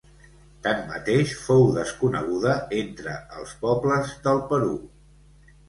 [0.67, 4.77] Tanmateix, fou desconeguda entre els pobles del Perú.